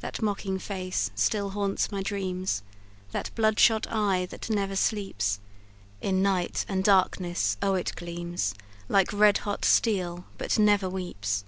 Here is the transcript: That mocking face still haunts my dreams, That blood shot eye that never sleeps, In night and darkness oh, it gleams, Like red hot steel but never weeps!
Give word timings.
That 0.00 0.22
mocking 0.22 0.58
face 0.58 1.10
still 1.14 1.50
haunts 1.50 1.92
my 1.92 2.00
dreams, 2.02 2.62
That 3.12 3.30
blood 3.34 3.60
shot 3.60 3.86
eye 3.90 4.24
that 4.30 4.48
never 4.48 4.74
sleeps, 4.74 5.40
In 6.00 6.22
night 6.22 6.64
and 6.70 6.82
darkness 6.82 7.58
oh, 7.60 7.74
it 7.74 7.92
gleams, 7.94 8.54
Like 8.88 9.12
red 9.12 9.36
hot 9.44 9.66
steel 9.66 10.24
but 10.38 10.58
never 10.58 10.88
weeps! 10.88 11.44